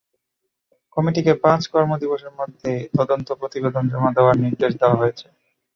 কমিটিকে 0.97 1.33
পাঁচ 1.43 1.61
কর্মদিবসের 1.73 2.33
মধ্যে 2.39 2.71
তদন্ত 2.97 3.27
প্রতিবেদন 3.39 3.83
জমা 3.91 4.09
দেওয়ার 4.15 4.35
নির্দেশ 4.43 4.71
দেওয়া 4.81 4.99
হয়েছে। 5.01 5.27